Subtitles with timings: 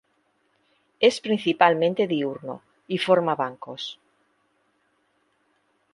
[0.99, 3.99] Es principalmente diurno y forma bancos